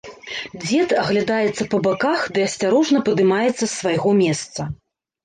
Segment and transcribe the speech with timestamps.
[0.61, 4.67] Дзед аглядаецца па баках ды асцярожна падымаецца з свайго месца.